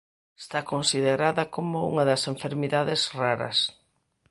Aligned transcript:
Está 0.43 0.59
considerada 0.71 1.43
como 1.55 1.77
unha 1.91 2.03
das 2.09 2.23
"enfermidades 2.33 3.01
raras". 3.19 3.57